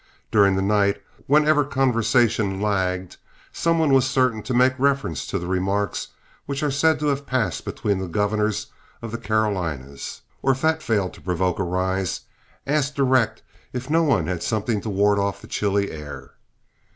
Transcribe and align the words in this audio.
During 0.31 0.55
the 0.55 0.63
night, 0.63 0.99
whenever 1.27 1.63
conversation 1.63 2.59
lagged, 2.59 3.17
some 3.53 3.77
one 3.77 3.93
was 3.93 4.07
certain 4.09 4.41
to 4.41 4.53
make 4.55 4.73
reference 4.79 5.27
to 5.27 5.37
the 5.37 5.45
remarks 5.45 6.07
which 6.47 6.63
are 6.63 6.71
said 6.71 6.99
to 7.01 7.07
have 7.09 7.27
passed 7.27 7.65
between 7.65 7.99
the 7.99 8.07
governors 8.07 8.65
of 9.03 9.11
the 9.11 9.19
Carolinas, 9.19 10.21
or 10.41 10.53
if 10.53 10.61
that 10.61 10.81
failed 10.81 11.13
to 11.13 11.21
provoke 11.21 11.59
a 11.59 11.63
rise, 11.63 12.21
ask 12.65 12.95
direct 12.95 13.43
if 13.73 13.91
no 13.91 14.01
one 14.01 14.25
had 14.25 14.41
something 14.41 14.81
to 14.81 14.89
ward 14.89 15.19
off 15.19 15.39
the 15.39 15.45
chilly 15.45 15.91
air. 15.91 16.31